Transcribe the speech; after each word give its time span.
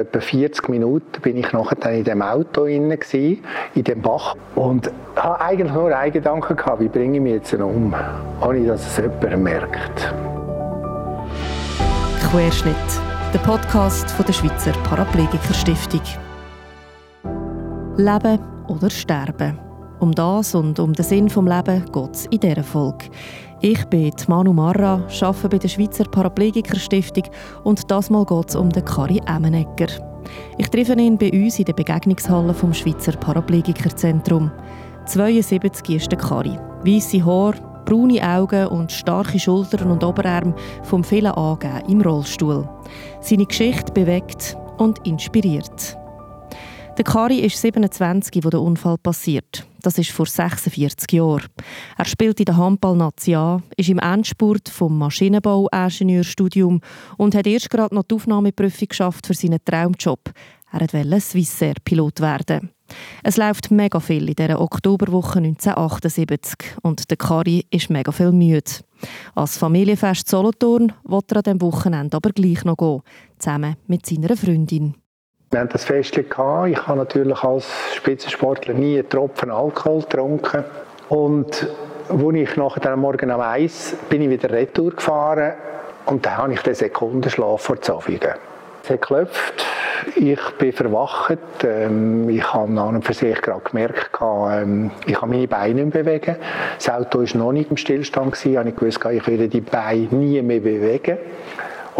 Etwa 0.00 0.18
40 0.18 0.70
Minuten 0.70 1.20
bin 1.20 1.36
ich 1.36 1.52
nachher 1.52 1.92
in 1.92 2.04
dem 2.04 2.22
Auto 2.22 2.64
inne 2.64 2.98
in 3.74 3.84
dem 3.84 4.00
Bach 4.00 4.34
und 4.54 4.90
habe 5.14 5.38
eigentlich 5.42 5.70
nur 5.70 5.94
einen 5.94 6.10
Gedanken 6.10 6.56
gehabt, 6.56 6.80
wie 6.80 6.88
bringe 6.88 7.18
ich 7.18 7.22
mich 7.22 7.34
jetzt 7.34 7.52
um, 7.52 7.94
ohne 8.40 8.66
dass 8.66 8.86
es 8.86 8.96
jemand 8.96 9.42
merkt. 9.42 10.14
Querschnitt, 12.30 12.74
der 13.34 13.40
Podcast 13.40 14.10
von 14.12 14.24
der 14.24 14.32
Schweizer 14.32 14.72
Paraplegiker 14.84 15.52
Stiftung. 15.52 16.00
Leben 17.98 18.38
oder 18.68 18.88
sterben. 18.88 19.58
Um 19.98 20.12
das 20.12 20.54
und 20.54 20.80
um 20.80 20.94
den 20.94 21.04
Sinn 21.04 21.26
des 21.26 21.36
Lebens 21.36 21.92
geht 21.92 22.14
es 22.14 22.26
in 22.30 22.40
dieser 22.40 22.64
Folge. 22.64 23.04
Ich 23.62 23.84
bin 23.86 24.10
Manu 24.26 24.54
Marra, 24.54 25.06
arbeite 25.20 25.48
bei 25.50 25.58
der 25.58 25.68
Schweizer 25.68 26.04
Paraplegiker 26.04 26.78
Stiftung 26.78 27.24
und 27.62 27.90
das 27.90 28.08
Mal 28.08 28.24
geht 28.24 28.48
es 28.48 28.56
um 28.56 28.70
den 28.70 28.86
Kari 28.86 29.20
Emmenegger. 29.26 29.88
Ich 30.56 30.68
treffe 30.68 30.94
ihn 30.94 31.18
bei 31.18 31.30
uns 31.30 31.58
in 31.58 31.66
der 31.66 31.74
Begegnungshalle 31.74 32.54
vom 32.54 32.72
Schweizer 32.72 33.12
Paraplegikerzentrum. 33.12 34.50
72 35.04 35.94
ist 35.94 36.10
der 36.10 36.18
Kari. 36.18 36.58
Weisse 36.84 37.22
Haar, 37.22 37.52
braune 37.84 38.26
Augen 38.26 38.66
und 38.68 38.92
starke 38.92 39.38
Schultern 39.38 39.90
und 39.90 40.04
Oberarme 40.04 40.54
vom 40.84 41.04
vielen 41.04 41.32
Angeben 41.32 41.82
im 41.86 42.00
Rollstuhl. 42.00 42.66
Seine 43.20 43.44
Geschichte 43.44 43.92
bewegt 43.92 44.56
und 44.78 45.06
inspiriert. 45.06 45.98
Der 46.96 47.04
Kari 47.04 47.40
ist 47.40 47.60
27, 47.60 48.42
wo 48.42 48.48
der 48.48 48.62
Unfall 48.62 48.96
passiert. 48.96 49.66
Das 49.82 49.98
ist 49.98 50.10
vor 50.10 50.26
46 50.26 51.12
Jahren. 51.12 51.46
Er 51.96 52.04
spielt 52.04 52.38
in 52.40 52.46
der 52.46 52.56
Handball-Nazi 52.56 53.34
A, 53.34 53.62
ist 53.76 53.88
im 53.88 53.98
Endspurt 53.98 54.68
vom 54.68 54.98
Maschinenbau-Ingenieurstudium 54.98 56.80
und 57.16 57.34
hat 57.34 57.46
erst 57.46 57.70
gerade 57.70 57.94
noch 57.94 58.04
die 58.04 58.14
Aufnahmeprüfung 58.14 58.88
geschafft 58.88 59.26
für 59.26 59.34
seinen 59.34 59.64
Traumjob. 59.64 60.32
Er 60.72 60.80
wollte 60.92 61.20
Swissair-Pilot 61.20 62.20
werden. 62.20 62.70
Es 63.22 63.36
läuft 63.36 63.70
mega 63.70 64.00
viel 64.00 64.28
in 64.28 64.34
dieser 64.34 64.60
Oktoberwoche 64.60 65.38
1978 65.38 66.76
und 66.82 67.10
der 67.10 67.16
Kari 67.16 67.66
ist 67.70 67.90
mega 67.90 68.12
viel 68.12 68.32
müde. 68.32 68.70
Als 69.34 69.58
Familienfest 69.58 70.28
Solothurn 70.28 70.92
will 71.04 71.20
er 71.28 71.36
an 71.36 71.42
diesem 71.42 71.60
Wochenende 71.60 72.16
aber 72.16 72.30
gleich 72.30 72.64
noch 72.64 72.76
gehen, 72.76 73.02
zusammen 73.38 73.76
mit 73.86 74.06
seiner 74.06 74.36
Freundin. 74.36 74.94
Wir 75.52 75.58
hatten 75.58 75.72
das 75.72 75.84
Fest. 75.84 76.16
Ich 76.16 76.36
habe 76.36 76.96
natürlich 76.96 77.42
als 77.42 77.66
Spitzensportler 77.96 78.72
nie 78.72 79.00
einen 79.00 79.08
Tropfen 79.08 79.50
Alkohol 79.50 80.02
getrunken. 80.02 80.62
Und 81.08 81.66
als 82.08 82.34
ich 82.34 82.56
nachher 82.56 82.92
am 82.92 83.00
Morgen 83.00 83.32
um 83.32 83.40
eins 83.40 83.96
bin 84.08 84.22
ich 84.22 84.30
wieder 84.30 84.48
retour 84.48 84.92
gefahren 84.92 85.54
und 86.06 86.24
dann 86.24 86.36
habe 86.36 86.52
ich 86.52 86.60
den 86.60 86.74
Sekundenschlaf 86.74 87.62
vor 87.62 87.80
Zofingen. 87.80 88.34
Es 88.84 88.90
hat 88.90 89.00
geklopft, 89.00 89.66
ich 90.14 90.40
bin 90.56 90.72
verwacht. 90.72 91.38
Ähm, 91.64 92.28
ich 92.28 92.54
habe 92.54 92.80
an 92.80 92.94
und 92.94 93.04
für 93.04 93.12
sich 93.12 93.42
gerade 93.42 93.62
gemerkt, 93.62 94.20
ähm, 94.22 94.92
ich 95.04 95.14
kann 95.14 95.30
meine 95.30 95.48
Beine 95.48 95.82
nicht 95.82 95.92
bewegen. 95.92 96.36
Das 96.76 96.88
Auto 96.90 97.22
war 97.22 97.36
noch 97.36 97.50
nicht 97.50 97.72
im 97.72 97.76
Stillstand. 97.76 98.36
Ich 98.44 98.80
wusste, 98.80 99.12
ich 99.12 99.26
werde 99.26 99.48
die 99.48 99.62
Beine 99.62 100.06
nie 100.12 100.40
mehr 100.42 100.60
bewegen. 100.60 101.18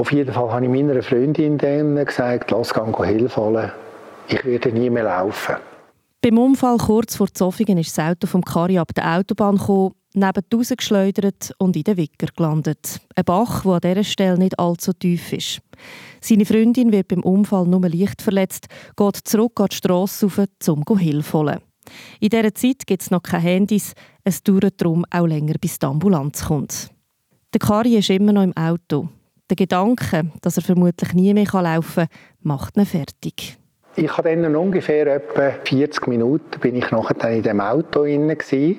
Auf 0.01 0.12
jeden 0.12 0.33
Fall 0.33 0.51
habe 0.51 0.65
ich 0.65 0.70
meiner 0.70 1.03
Freundin 1.03 1.59
dann 1.59 2.03
gesagt, 2.03 2.53
lass 2.53 2.73
gehen 2.73 3.05
Hilfe 3.05 3.37
holen. 3.37 3.70
Ich 4.29 4.43
werde 4.47 4.73
nie 4.73 4.89
mehr 4.89 5.05
laufen. 5.05 5.56
Beim 6.23 6.39
Unfall 6.39 6.79
kurz 6.79 7.17
vor 7.17 7.29
Zofingen 7.31 7.77
ist 7.77 7.98
das 7.98 8.06
Auto 8.06 8.27
vom 8.27 8.43
Kari 8.43 8.78
ab 8.78 8.95
der 8.95 9.19
Autobahn 9.19 9.59
gekommen, 9.59 9.93
neben 10.15 10.43
rausgeschleudert 10.55 11.53
und 11.59 11.77
in 11.77 11.83
den 11.83 11.98
Wicker 11.98 12.28
gelandet. 12.34 13.03
Ein 13.15 13.27
Bach, 13.27 13.62
der 13.62 13.73
an 13.73 13.81
dieser 13.83 14.05
Stelle 14.05 14.39
nicht 14.39 14.59
allzu 14.59 14.95
tief 14.95 15.34
ist. 15.34 15.61
Seine 16.23 16.47
Freundin 16.47 16.93
wird 16.93 17.09
beim 17.09 17.23
Unfall 17.23 17.67
nur 17.67 17.87
leicht 17.87 18.23
verletzt, 18.23 18.69
geht 18.97 19.17
zurück 19.17 19.61
an 19.61 19.67
die 19.71 19.77
Strasse 19.77 20.27
rauf, 20.27 20.69
um 20.89 20.97
Hilfe 20.97 21.31
zu. 21.31 21.56
In 22.21 22.31
dieser 22.31 22.55
Zeit 22.55 22.87
gibt 22.87 23.03
es 23.03 23.11
noch 23.11 23.23
keine 23.23 23.43
Handys, 23.43 23.93
es 24.25 24.43
dauert 24.43 24.81
darum 24.81 25.05
auch 25.11 25.27
länger, 25.27 25.56
bis 25.61 25.78
die 25.78 25.84
Ambulanz 25.84 26.47
kommt. 26.47 26.88
Der 27.53 27.61
Kari 27.61 27.99
ist 27.99 28.09
immer 28.09 28.32
noch 28.32 28.44
im 28.44 28.56
Auto. 28.56 29.11
Der 29.50 29.56
Gedanke, 29.56 30.31
dass 30.43 30.59
er 30.59 30.62
vermutlich 30.62 31.12
nie 31.12 31.34
mehr 31.34 31.44
laufen 31.53 32.06
kann, 32.06 32.09
macht 32.41 32.77
ihn 32.77 32.87
fertig. 32.87 33.59
Ich 33.97 34.16
hatte 34.16 34.37
dann 34.37 34.55
ungefähr 34.55 35.09
etwa 35.09 35.50
40 35.65 36.06
Minuten 36.06 36.61
bin 36.61 36.77
ich 36.77 36.88
nachher 36.93 37.31
in 37.31 37.43
dem 37.43 37.61
Auto 37.61 38.05
inne 38.05 38.38
Ich 38.49 38.78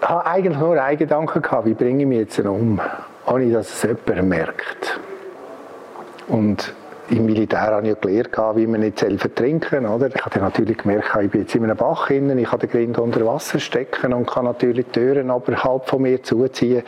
hatte 0.00 0.26
eigentlich 0.26 0.56
nur 0.56 0.82
einen 0.82 0.96
Gedanken 0.96 1.42
gehabt, 1.42 1.66
wie 1.66 1.74
bringe 1.74 2.04
ich 2.04 2.08
mich 2.08 2.18
jetzt 2.20 2.38
um, 2.38 2.80
ohne 3.26 3.52
dass 3.52 3.70
es 3.70 3.82
jemand 3.82 4.26
merkt. 4.26 4.98
Und 6.28 6.74
im 7.10 7.26
Militär 7.26 7.60
habe 7.60 7.88
ich 7.88 8.00
gelernt, 8.00 8.56
wie 8.56 8.66
man 8.66 8.80
nicht 8.80 8.98
selber 8.98 9.34
trinken 9.34 9.86
oder? 9.86 10.08
Ich 10.14 10.24
habe 10.24 10.40
natürlich 10.40 10.78
gemerkt, 10.78 11.08
ich 11.22 11.30
bin 11.30 11.42
jetzt 11.42 11.54
in 11.54 11.64
einem 11.64 11.76
Bach 11.76 12.10
innen, 12.10 12.38
ich 12.38 12.48
kann 12.48 12.60
den 12.60 12.70
Grind 12.70 12.98
unter 12.98 13.24
Wasser 13.26 13.58
stecken 13.58 14.12
und 14.12 14.26
kann 14.26 14.44
natürlich 14.44 14.86
die 14.86 14.92
Türen 14.92 15.30
oberhalb 15.30 15.88
von 15.88 16.02
mir 16.02 16.22
zuziehen 16.22 16.82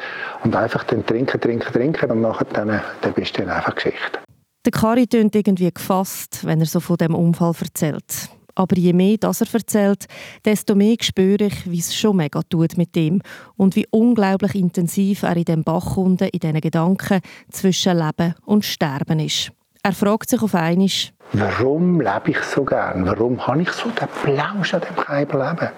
und 0.45 0.55
einfach 0.57 0.85
dann 0.85 1.05
trinken, 1.05 1.41
trinken, 1.41 1.73
trinken 1.73 2.11
und 2.11 2.21
nachher 2.21 2.47
dann, 2.53 2.81
dann 3.01 3.13
bist 3.13 3.37
du 3.37 3.43
dann 3.43 3.51
einfach 3.51 3.75
Geschichte. 3.75 4.19
Der 4.65 4.73
Kari 4.73 5.07
tönt 5.07 5.35
irgendwie 5.35 5.73
gefasst, 5.73 6.45
wenn 6.45 6.61
er 6.61 6.67
so 6.67 6.81
von 6.81 6.97
dem 6.97 7.15
Unfall 7.15 7.55
erzählt. 7.61 8.29
Aber 8.55 8.77
je 8.77 8.93
mehr 8.93 9.17
das 9.19 9.41
er 9.41 9.55
erzählt, 9.55 10.07
desto 10.45 10.75
mehr 10.75 10.97
spüre 11.01 11.45
ich, 11.45 11.71
wie 11.71 11.79
es 11.79 11.95
schon 11.95 12.17
mega 12.17 12.43
tut 12.43 12.77
mit 12.77 12.97
ihm 12.97 13.23
und 13.57 13.77
wie 13.77 13.87
unglaublich 13.91 14.57
intensiv 14.57 15.23
er 15.23 15.37
in 15.37 15.45
dem 15.45 15.63
Bach 15.63 15.97
unten, 15.97 16.29
in 16.29 16.41
diesen 16.41 16.61
Gedanken 16.61 17.21
zwischen 17.53 17.97
Leben 17.97 18.35
und 18.45 18.65
Sterben 18.65 19.21
ist. 19.21 19.53
Er 19.89 19.95
fragt 19.95 20.29
sich 20.29 20.43
auf 20.43 20.55
einmal, 20.55 20.87
warum 21.33 21.99
lebe 22.03 22.33
ich 22.33 22.43
so 22.43 22.63
gern? 22.63 23.07
Warum 23.07 23.47
habe 23.47 23.63
ich 23.63 23.73
so 23.73 23.89
den 23.89 24.07
Plausch 24.23 24.75
an 24.75 24.83
dem 24.83 25.41
Leben? 25.41 25.71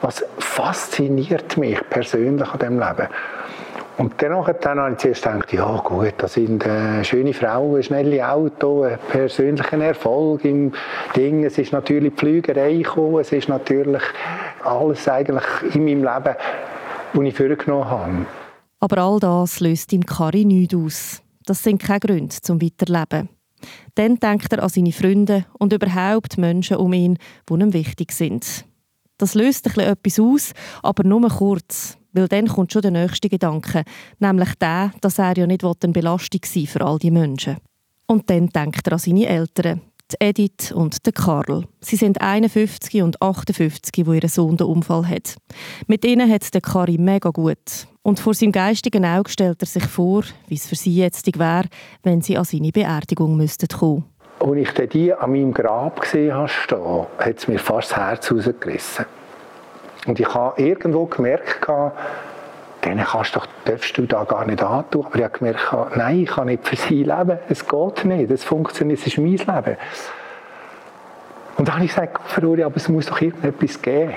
Was 0.00 0.24
fasziniert 0.38 1.58
mich 1.58 1.78
persönlich 1.90 2.48
an 2.48 2.58
dem 2.60 2.78
Leben? 2.78 3.08
Und 3.98 4.14
danach 4.16 4.50
dann 4.58 4.80
habe 4.80 4.92
ich 4.92 4.98
zuerst 5.00 5.24
gedacht, 5.24 5.52
ja 5.52 5.76
gut, 5.84 6.14
das 6.16 6.32
sind 6.32 6.64
äh, 6.64 7.04
schöne 7.04 7.34
Frauen, 7.34 7.82
schnelle 7.82 8.26
Autos, 8.26 8.92
persönlichen 9.10 9.82
Erfolg 9.82 10.46
im 10.46 10.72
Ding. 11.14 11.44
Es 11.44 11.58
ist 11.58 11.74
natürlich 11.74 12.14
die 12.14 12.18
Flügerei 12.18 12.76
gekommen, 12.76 13.18
es 13.18 13.32
ist 13.32 13.50
natürlich 13.50 14.02
alles 14.64 15.06
eigentlich 15.06 15.44
in 15.74 15.84
meinem 15.84 16.04
Leben, 16.04 16.36
was 17.12 17.22
ich 17.22 17.36
vorgenommen 17.36 17.90
habe. 17.90 18.26
Aber 18.80 18.96
all 18.96 19.20
das 19.20 19.60
löst 19.60 19.92
im 19.92 20.06
Kari 20.06 20.46
nichts 20.46 20.74
aus. 20.74 21.22
Das 21.44 21.62
sind 21.62 21.82
keine 21.82 22.00
Gründe 22.00 22.34
zum 22.40 22.62
Weiterleben. 22.62 23.28
Dann 23.94 24.16
denkt 24.16 24.52
er 24.52 24.62
an 24.62 24.68
seine 24.68 24.92
Freunde 24.92 25.46
und 25.58 25.72
überhaupt 25.72 26.38
Menschen 26.38 26.76
um 26.76 26.92
ihn, 26.92 27.18
die 27.48 27.54
ihm 27.54 27.72
wichtig 27.72 28.12
sind. 28.12 28.64
Das 29.18 29.34
löst 29.34 29.66
etwas 29.66 30.18
aus, 30.18 30.52
aber 30.82 31.04
nur 31.04 31.28
kurz. 31.28 31.98
Weil 32.12 32.28
dann 32.28 32.46
kommt 32.46 32.72
schon 32.72 32.82
der 32.82 32.90
nächste 32.90 33.28
Gedanke, 33.28 33.84
nämlich 34.18 34.54
der, 34.56 34.92
dass 35.00 35.18
er 35.18 35.36
ja 35.36 35.46
nicht 35.46 35.64
eine 35.64 35.92
Belastung 35.92 36.40
sein 36.44 36.66
für 36.66 36.82
all 36.82 36.98
die 36.98 37.10
Menschen. 37.10 37.56
Und 38.06 38.28
dann 38.28 38.48
denkt 38.48 38.86
er 38.86 38.94
an 38.94 38.98
seine 38.98 39.26
Eltern, 39.26 39.80
Edith 40.20 40.72
und 40.72 41.06
der 41.06 41.12
Karl. 41.12 41.64
Sie 41.80 41.96
sind 41.96 42.20
51 42.20 43.02
und 43.02 43.20
58, 43.20 44.06
wo 44.06 44.12
ihr 44.12 44.28
Sohn 44.28 44.56
den 44.56 44.66
Unfall 44.66 45.08
hat. 45.08 45.36
Mit 45.86 46.04
ihnen 46.04 46.30
hat 46.30 46.52
der 46.54 46.60
Kari 46.60 46.98
mega 46.98 47.30
gut. 47.30 47.86
Und 48.02 48.18
vor 48.18 48.34
seinem 48.34 48.52
geistigen 48.52 49.04
Auge 49.04 49.30
stellt 49.30 49.62
er 49.62 49.66
sich 49.66 49.84
vor, 49.84 50.24
wie 50.48 50.54
es 50.54 50.66
für 50.66 50.74
sie 50.74 50.94
jetzt 50.96 51.26
wäre, 51.38 51.66
wenn 52.02 52.20
sie 52.20 52.36
an 52.36 52.44
seine 52.44 52.70
Beerdigung 52.70 53.36
müssten 53.36 53.68
kommen. 53.68 54.04
Als 54.40 54.56
ich 54.56 54.88
die 54.88 55.12
an 55.12 55.30
meinem 55.30 55.54
Grab 55.54 56.00
gesehen 56.00 56.34
habe, 56.34 57.06
hat 57.18 57.38
es 57.38 57.46
mir 57.46 57.58
fast 57.58 57.92
das 57.92 57.96
Herz 57.96 58.32
rausgerissen. 58.32 59.06
Und 60.06 60.18
ich 60.18 60.34
habe 60.34 60.60
irgendwo 60.60 61.06
gemerkt, 61.06 61.60
denen 62.84 63.04
kannst 63.04 63.36
doch, 63.36 63.46
darfst 63.64 63.96
du 63.96 64.06
da 64.06 64.24
gar 64.24 64.44
nicht 64.46 64.62
antun. 64.62 65.06
Aber 65.06 65.16
ich 65.16 65.24
habe 65.24 65.38
gemerkt, 65.38 65.96
nein, 65.96 66.20
ich 66.20 66.28
kann 66.28 66.46
nicht 66.46 66.66
für 66.66 66.76
sie 66.76 67.02
leben. 67.02 67.38
Es 67.48 67.66
geht 67.66 68.04
nicht, 68.04 68.30
es 68.30 68.44
funktioniert, 68.44 69.00
es 69.00 69.06
ist 69.06 69.18
mein 69.18 69.36
Leben. 69.36 69.76
Und 71.58 71.68
dann 71.68 71.74
habe 71.74 71.84
ich 71.84 71.90
gesagt, 71.90 72.18
Ferrari, 72.30 72.62
aber 72.62 72.76
es 72.76 72.88
muss 72.88 73.06
doch 73.06 73.20
irgendetwas 73.20 73.80
geben. 73.80 74.14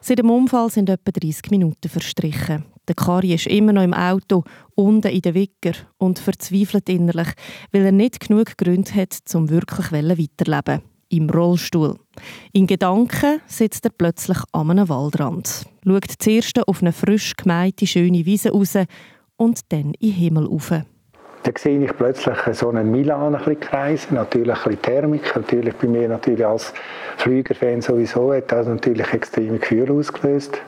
Seit 0.00 0.18
dem 0.18 0.30
Unfall 0.30 0.68
sind 0.70 0.90
etwa 0.90 1.10
30 1.12 1.50
Minuten 1.50 1.88
verstrichen. 1.88 2.64
Der 2.86 2.94
Kari 2.94 3.32
ist 3.32 3.46
immer 3.46 3.72
noch 3.72 3.82
im 3.82 3.94
Auto, 3.94 4.44
unten 4.74 5.08
in 5.08 5.22
den 5.22 5.34
Wicker 5.34 5.72
und 5.96 6.18
verzweifelt 6.18 6.90
innerlich, 6.90 7.28
weil 7.72 7.86
er 7.86 7.92
nicht 7.92 8.20
genug 8.20 8.58
Gründe 8.58 8.94
hat, 8.94 9.22
um 9.34 9.48
wirklich 9.48 9.90
weiterleben 9.92 10.82
im 11.08 11.30
Rollstuhl. 11.30 11.96
In 12.52 12.66
Gedanken 12.66 13.40
sitzt 13.46 13.84
er 13.84 13.92
plötzlich 13.96 14.38
an 14.52 14.70
einem 14.70 14.88
Waldrand, 14.88 15.66
schaut 15.84 16.10
zuerst 16.18 16.66
auf 16.66 16.82
eine 16.82 16.92
frisch 16.92 17.34
gemähte, 17.36 17.86
schöne 17.86 18.24
Wiese 18.24 18.50
raus 18.50 18.76
und 19.36 19.60
dann 19.72 19.92
in 19.98 20.10
den 20.10 20.12
Himmel 20.12 20.46
rauf. 20.46 20.70
Dann 20.70 21.56
sehe 21.58 21.84
ich 21.84 21.94
plötzlich 21.94 22.38
so 22.52 22.70
einen 22.70 22.90
Milan 22.90 23.34
ein 23.34 23.60
kreisen, 23.60 24.14
natürlich 24.14 24.56
ein 24.56 24.62
bisschen 24.62 24.82
Thermik, 24.82 25.36
natürlich 25.36 25.74
bei 25.74 25.88
mir 25.88 26.08
natürlich 26.08 26.46
als 26.46 26.72
Flügerfan 27.18 27.82
sowieso, 27.82 28.32
hat 28.32 28.50
das 28.50 28.66
natürlich 28.66 29.12
extreme 29.12 29.58
Gefühle 29.58 29.92
ausgelöst. 29.92 30.58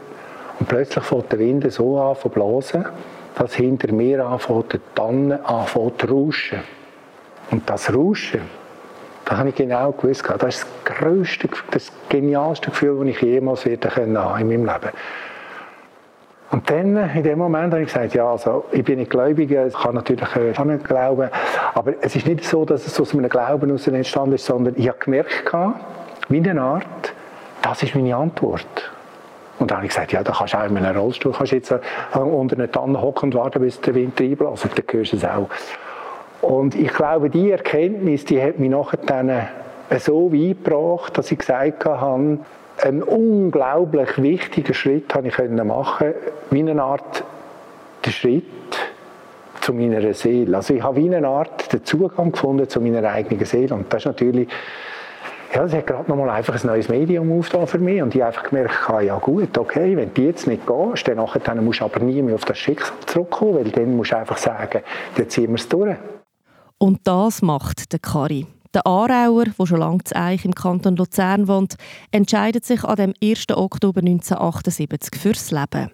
Und 0.58 0.68
plötzlich 0.68 1.04
fängt 1.04 1.32
der 1.32 1.38
Wind 1.38 1.72
so 1.72 1.98
an 1.98 2.16
zu 2.16 2.28
blasen, 2.28 2.84
dass 3.36 3.54
hinter 3.54 3.92
mir 3.92 4.26
anfängt, 4.26 4.74
die 4.74 4.80
Tannen 4.94 5.32
anfängt 5.44 6.00
zu 6.00 6.08
rauschen. 6.08 6.58
Und 7.50 7.68
das 7.70 7.92
Rauschen, 7.94 8.42
Da 9.26 9.38
habe 9.38 9.48
ich 9.48 9.56
genau 9.56 9.90
gewusst, 9.90 10.24
das 10.38 10.56
ist 10.56 10.66
das 10.84 10.96
größte, 10.98 11.48
das 11.72 11.90
genialste 12.08 12.70
Gefühl, 12.70 12.96
das 13.00 13.08
ich 13.08 13.22
jemals 13.22 13.66
werde 13.66 13.88
können 13.88 14.16
haben 14.16 14.40
in 14.40 14.46
meinem 14.46 14.64
Leben. 14.64 14.92
Und 16.52 16.70
dann, 16.70 17.10
in 17.10 17.24
dem 17.24 17.38
Moment, 17.38 17.72
habe 17.72 17.82
ich 17.82 17.92
gesagt, 17.92 18.14
ja, 18.14 18.30
also, 18.30 18.66
ich 18.70 18.84
bin 18.84 19.00
nicht 19.00 19.10
gläubig, 19.10 19.50
ich 19.50 19.74
kann 19.74 19.96
natürlich 19.96 20.22
auch 20.56 20.64
nicht 20.64 20.84
glauben, 20.84 21.28
aber 21.74 21.94
es 22.02 22.14
ist 22.14 22.28
nicht 22.28 22.44
so, 22.44 22.64
dass 22.64 22.86
es 22.86 23.00
aus 23.00 23.14
einem 23.14 23.28
Glauben 23.28 23.66
heraus 23.66 23.88
entstanden 23.88 24.36
ist, 24.36 24.46
sondern 24.46 24.74
ich 24.76 24.88
habe 24.88 24.98
gemerkt, 24.98 25.52
wie 26.28 26.48
eine 26.48 26.62
Art, 26.62 27.12
das 27.62 27.82
ist 27.82 27.96
meine 27.96 28.14
Antwort. 28.14 28.92
Und 29.58 29.72
dann 29.72 29.78
habe 29.78 29.86
ich 29.86 29.92
gesagt, 29.92 30.12
ja, 30.12 30.22
da 30.22 30.32
kannst 30.32 30.54
du 30.54 30.58
auch 30.58 30.66
in 30.66 30.76
einem 30.76 30.96
Rollstuhl 30.96 31.32
kannst 31.32 31.52
jetzt 31.52 31.72
äh, 31.72 31.78
unter 32.18 32.56
einer 32.56 32.70
Tanne 32.70 33.00
hocken 33.00 33.30
und 33.30 33.34
warten, 33.34 33.60
bis 33.60 33.80
der 33.80 33.94
Wind 33.96 34.20
reinbläst. 34.20 34.64
Dann 34.64 34.84
hörst 34.88 35.12
du 35.12 35.16
es 35.16 35.24
auch. 35.24 35.48
Und 36.46 36.76
ich 36.76 36.92
glaube, 36.92 37.28
diese 37.28 37.52
Erkenntnis, 37.52 38.24
die 38.24 38.40
hat 38.40 38.60
mich 38.60 38.70
nachher 38.70 38.98
dann 39.04 39.28
äh, 39.28 39.98
so 39.98 40.32
weit 40.32 40.64
gebracht, 40.64 41.18
dass 41.18 41.32
ich 41.32 41.38
gesagt 41.38 41.84
habe, 41.84 42.38
einen 42.82 43.02
unglaublich 43.02 44.22
wichtigen 44.22 44.72
Schritt 44.72 45.12
habe 45.12 45.28
ich 45.28 45.38
machen 45.64 46.14
wie 46.50 46.60
eine 46.60 46.80
Art 46.80 47.24
der 48.04 48.10
Schritt 48.12 48.44
zu 49.60 49.72
meiner 49.72 50.14
Seele. 50.14 50.56
Also 50.56 50.74
ich 50.74 50.82
habe 50.82 50.96
wie 50.96 51.12
eine 51.12 51.26
Art 51.26 51.72
den 51.72 51.84
Zugang 51.84 52.30
gefunden 52.30 52.68
zu 52.68 52.80
meiner 52.80 53.08
eigenen 53.08 53.44
Seele 53.44 53.74
und 53.74 53.92
das 53.92 54.02
ist 54.02 54.06
natürlich 54.06 54.48
ja, 55.52 55.64
es 55.64 55.72
hat 55.72 55.86
gerade 55.86 56.08
nochmal 56.08 56.28
einfach 56.30 56.54
ein 56.62 56.66
neues 56.66 56.88
Medium 56.88 57.32
aufgetan 57.38 57.66
für 57.66 57.78
mich 57.78 58.02
und 58.02 58.14
ich 58.14 58.22
einfach 58.22 58.44
gemerkt, 58.44 58.74
ja 59.02 59.16
gut, 59.18 59.56
okay, 59.56 59.96
wenn 59.96 60.12
du 60.12 60.22
jetzt 60.22 60.46
nicht 60.46 60.66
gehst, 60.66 61.08
dann, 61.08 61.24
dann 61.44 61.64
musst 61.64 61.80
du 61.80 61.84
aber 61.84 62.00
nie 62.00 62.20
mehr 62.20 62.34
auf 62.34 62.44
das 62.44 62.58
Schicksal 62.58 62.94
zurückkommen, 63.06 63.54
weil 63.54 63.70
dann 63.70 63.96
musst 63.96 64.12
du 64.12 64.16
einfach 64.16 64.36
sagen, 64.36 64.82
dann 65.16 65.28
ziehen 65.28 65.48
wir 65.48 65.54
es 65.54 65.68
durch. 65.68 65.96
Und 66.78 67.00
das 67.04 67.42
macht 67.42 67.92
der 67.92 67.98
Kari. 67.98 68.46
Der 68.74 68.86
Aarauer, 68.86 69.46
der 69.46 69.66
schon 69.66 69.78
lange 69.78 70.04
zu 70.04 70.14
Eich 70.14 70.44
im 70.44 70.54
Kanton 70.54 70.96
Luzern 70.96 71.48
wohnt, 71.48 71.76
entscheidet 72.10 72.66
sich 72.66 72.84
an 72.84 72.96
dem 72.96 73.14
1. 73.22 73.46
Oktober 73.54 74.00
1978 74.00 75.18
fürs 75.18 75.50
Leben. 75.50 75.92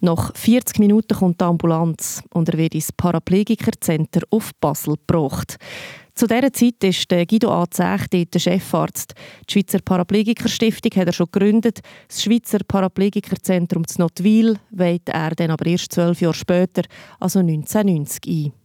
Nach 0.00 0.34
40 0.34 0.80
Minuten 0.80 1.16
kommt 1.16 1.40
die 1.40 1.44
Ambulanz 1.44 2.24
und 2.32 2.48
er 2.48 2.58
wird 2.58 2.74
ins 2.74 2.90
Paraplegikerzentrum 2.90 4.24
auf 4.30 4.50
Basel 4.60 4.96
gebracht. 4.96 5.58
Zu 6.16 6.26
dieser 6.26 6.52
Zeit 6.52 6.82
ist 6.82 7.08
Guido 7.08 7.52
A. 7.52 7.70
Zech 7.70 8.08
der 8.08 8.40
Chefarzt. 8.40 9.14
Die 9.48 9.52
Schweizer 9.52 9.78
Paraplegikerstiftung 9.84 10.90
hat 11.00 11.06
er 11.06 11.12
schon 11.12 11.28
gegründet. 11.30 11.82
Das 12.08 12.20
Schweizer 12.20 12.58
Paraplegikerzentrum 12.66 13.86
zu 13.86 14.00
Notwil 14.00 14.58
weiht 14.72 15.08
er 15.08 15.30
dann 15.30 15.52
aber 15.52 15.66
erst 15.66 15.92
zwölf 15.92 16.20
Jahre 16.20 16.34
später, 16.34 16.82
also 17.20 17.38
1990, 17.38 18.26
ein. 18.26 18.63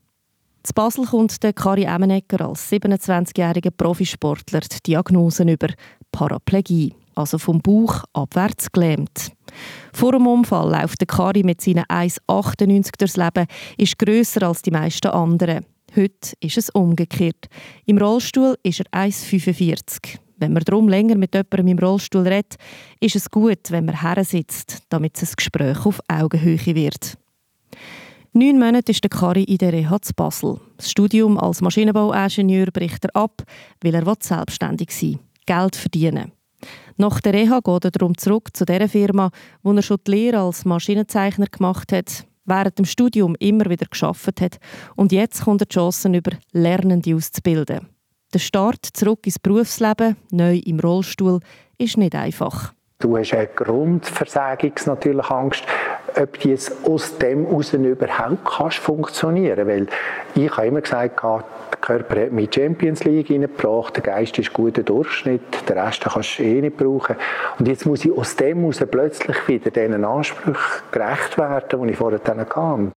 Zu 0.63 0.73
Basel 0.73 1.05
kommt 1.05 1.41
der 1.41 1.53
Kari 1.53 1.83
Emmenegger 1.83 2.47
als 2.47 2.69
27-jähriger 2.71 3.71
Profisportler 3.71 4.59
die 4.59 4.83
Diagnosen 4.87 5.47
über 5.47 5.69
Paraplegie, 6.11 6.93
also 7.15 7.37
vom 7.37 7.61
Bauch 7.61 8.03
abwärts 8.13 8.71
gelähmt. 8.71 9.31
Vor 9.93 10.11
dem 10.11 10.27
Unfall 10.27 10.69
läuft 10.69 10.99
der 10.99 11.07
Kari 11.07 11.43
mit 11.43 11.61
seinen 11.61 11.85
1,98 11.85 12.91
durchs 12.97 13.17
Leben, 13.17 13.47
ist 13.77 13.97
grösser 13.97 14.47
als 14.47 14.61
die 14.61 14.71
meisten 14.71 15.07
anderen. 15.07 15.65
Heute 15.95 16.33
ist 16.41 16.57
es 16.57 16.69
umgekehrt. 16.69 17.47
Im 17.85 17.97
Rollstuhl 17.97 18.57
ist 18.61 18.81
er 18.81 19.07
1,45. 19.07 20.19
Wenn 20.37 20.53
man 20.53 20.63
darum 20.63 20.87
länger 20.87 21.15
mit 21.15 21.33
jemandem 21.33 21.67
im 21.67 21.79
Rollstuhl 21.79 22.27
redet, 22.27 22.55
ist 22.99 23.15
es 23.15 23.31
gut, 23.31 23.71
wenn 23.71 23.85
man 23.85 24.01
her 24.01 24.23
sitzt, 24.23 24.83
damit 24.89 25.21
ein 25.21 25.27
Gespräch 25.35 25.85
auf 25.85 25.99
Augenhöhe 26.07 26.75
wird. 26.75 27.17
Neun 28.31 28.59
Monate 28.59 28.91
ist 28.91 29.03
der 29.03 29.09
Kari 29.09 29.43
in 29.43 29.57
der 29.57 29.73
Reha 29.73 29.99
zu 29.99 30.13
Basel. 30.13 30.59
Das 30.77 30.91
Studium 30.91 31.39
als 31.39 31.61
Maschinenbauingenieur 31.61 32.67
bricht 32.67 33.05
er 33.05 33.15
ab, 33.15 33.41
weil 33.81 33.95
er 33.95 34.15
selbstständig 34.19 34.91
sein 34.91 35.13
will, 35.13 35.19
Geld 35.47 35.75
verdienen. 35.75 36.31
Nach 36.97 37.19
der 37.21 37.33
Reha 37.33 37.59
geht 37.59 37.85
er 37.85 37.91
darum 37.91 38.15
zurück 38.15 38.49
zu 38.55 38.65
der 38.65 38.87
Firma, 38.87 39.31
wo 39.63 39.73
er 39.73 39.81
schon 39.81 39.97
die 40.05 40.11
Lehre 40.11 40.41
als 40.41 40.63
Maschinenzeichner 40.63 41.47
gemacht 41.47 41.91
hat, 41.91 42.27
während 42.45 42.77
dem 42.77 42.85
Studium 42.85 43.35
immer 43.39 43.67
wieder 43.67 43.87
geschafft 43.87 44.41
hat 44.41 44.59
und 44.95 45.11
jetzt 45.11 45.43
kommt 45.43 45.63
er 45.63 45.65
die 45.65 45.73
Chance 45.73 46.09
über 46.09 46.31
Lernende 46.51 47.15
auszubilden. 47.15 47.87
Der 48.31 48.39
Start 48.39 48.85
zurück 48.93 49.25
ins 49.25 49.39
Berufsleben, 49.39 50.17
neu 50.29 50.57
im 50.57 50.79
Rollstuhl, 50.79 51.39
ist 51.79 51.97
nicht 51.97 52.13
einfach. 52.13 52.75
Du 53.01 53.17
hast 53.17 53.33
eine 53.33 53.47
Angst, 55.31 55.63
ob 56.19 56.37
die 56.41 56.49
jetzt 56.49 56.73
aus 56.85 57.17
dem 57.17 57.45
heraus 57.45 57.71
überhaupt 57.71 58.43
kannst 58.43 58.79
funktionieren 58.79 59.67
Weil 59.69 59.87
ich 60.35 60.51
habe 60.57 60.67
immer 60.67 60.81
gesagt, 60.81 61.23
der 61.23 61.43
Körper 61.79 62.23
hat 62.23 62.33
mit 62.33 62.53
Champions 62.53 63.05
League 63.05 63.29
reingebracht, 63.29 63.95
der 63.95 64.03
Geist 64.03 64.37
ist 64.37 64.51
guter 64.51 64.83
Durchschnitt, 64.83 65.69
den 65.69 65.77
Rest 65.77 66.01
kannst 66.01 66.39
du 66.39 66.43
eh 66.43 66.59
nicht 66.59 66.75
brauchen. 66.75 67.15
Und 67.57 67.69
jetzt 67.69 67.85
muss 67.85 68.03
ich 68.03 68.11
aus 68.11 68.35
dem 68.35 68.59
heraus 68.59 68.83
plötzlich 68.91 69.47
wieder 69.47 69.71
diesen 69.71 70.03
Ansprüchen 70.03 70.81
gerecht 70.91 71.37
werden, 71.37 71.81
die 71.83 71.91
ich 71.91 71.97
vorher 71.97 72.19
hatte. 72.19 72.91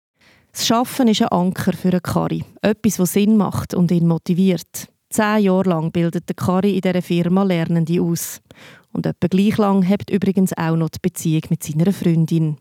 Das 0.51 0.65
Schaffen 0.65 1.09
ist 1.09 1.21
ein 1.21 1.27
Anker 1.27 1.73
für 1.73 1.89
einen 1.89 2.01
Kari. 2.01 2.43
Etwas, 2.63 2.97
das 2.97 3.13
Sinn 3.13 3.37
macht 3.37 3.75
und 3.75 3.91
ihn 3.91 4.07
motiviert. 4.07 4.90
Zehn 5.11 5.43
Jahre 5.43 5.69
lang 5.69 5.91
bildet 5.91 6.29
der 6.29 6.35
Kari 6.37 6.75
in 6.75 6.81
dieser 6.81 7.01
Firma 7.01 7.43
Lernende 7.43 8.01
aus. 8.01 8.41
Und 8.93 9.05
etwa 9.05 9.27
gleich 9.27 9.57
lang 9.57 9.85
hat 9.85 10.09
übrigens 10.09 10.57
auch 10.57 10.77
noch 10.77 10.87
die 10.87 10.99
Beziehung 11.01 11.41
mit 11.49 11.61
seiner 11.63 11.91
Freundin. 11.91 12.55